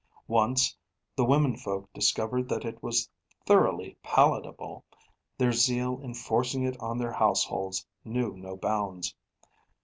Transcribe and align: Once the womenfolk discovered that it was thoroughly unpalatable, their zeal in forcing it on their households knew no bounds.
Once 0.27 0.75
the 1.15 1.23
womenfolk 1.23 1.87
discovered 1.93 2.49
that 2.49 2.65
it 2.65 2.81
was 2.81 3.07
thoroughly 3.45 3.91
unpalatable, 4.03 4.83
their 5.37 5.51
zeal 5.53 6.01
in 6.01 6.15
forcing 6.15 6.63
it 6.63 6.75
on 6.79 6.97
their 6.97 7.13
households 7.13 7.85
knew 8.03 8.35
no 8.35 8.57
bounds. 8.57 9.13